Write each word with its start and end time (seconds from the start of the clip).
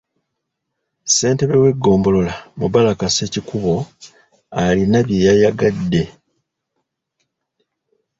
Ssentebe 1.05 1.55
w’eggombolola, 1.63 2.35
Mubarak 2.59 3.01
Ssekikubo 3.09 3.73
alina 4.63 4.99
bye 5.07 5.25
yayagedde. 5.27 6.03